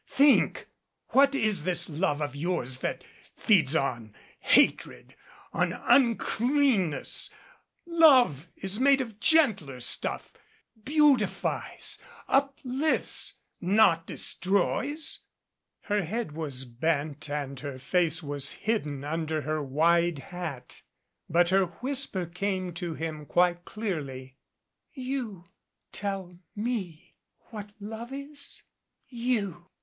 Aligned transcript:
Think! 0.07 0.67
What 1.09 1.35
is 1.35 1.63
this 1.63 1.87
love 1.87 2.23
of 2.23 2.35
yours 2.35 2.79
that 2.79 3.03
feeds 3.37 3.75
on 3.75 4.15
hatred 4.39 5.13
on 5.53 5.73
uncleanness? 5.73 7.29
Love 7.85 8.47
is 8.55 8.79
made 8.79 8.99
of 8.99 9.19
gentler 9.19 9.79
stuff 9.79 10.33
beautifies, 10.83 11.99
uplifts 12.27 13.35
not 13.61 14.07
de 14.07 14.15
stroys." 14.15 15.19
Her 15.81 16.03
head 16.03 16.31
was 16.31 16.65
bent 16.65 17.29
and 17.29 17.59
her 17.59 17.77
face 17.77 18.23
was 18.23 18.53
hidden 18.53 19.03
under 19.03 19.41
her 19.43 19.61
wide 19.61 20.17
hat, 20.33 20.81
but 21.29 21.51
her 21.51 21.65
whisper 21.67 22.25
came 22.25 22.73
to 22.73 22.95
him 22.95 23.27
quite 23.27 23.65
clearly. 23.65 24.39
"You 24.93 25.45
tell 25.91 26.39
me 26.55 27.13
what 27.51 27.69
love 27.79 28.11
is? 28.11 28.63
You!" 29.07 29.67